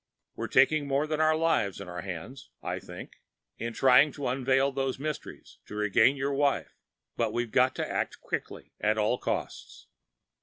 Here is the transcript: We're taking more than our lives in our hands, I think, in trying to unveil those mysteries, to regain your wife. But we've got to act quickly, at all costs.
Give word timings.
We're 0.35 0.47
taking 0.47 0.87
more 0.87 1.05
than 1.05 1.21
our 1.21 1.35
lives 1.35 1.79
in 1.79 1.87
our 1.87 2.01
hands, 2.01 2.49
I 2.63 2.79
think, 2.79 3.21
in 3.59 3.71
trying 3.71 4.11
to 4.13 4.29
unveil 4.29 4.71
those 4.71 4.97
mysteries, 4.97 5.59
to 5.67 5.75
regain 5.75 6.15
your 6.15 6.33
wife. 6.33 6.75
But 7.15 7.33
we've 7.33 7.51
got 7.51 7.75
to 7.75 7.87
act 7.87 8.19
quickly, 8.19 8.73
at 8.79 8.97
all 8.97 9.19
costs. 9.19 9.85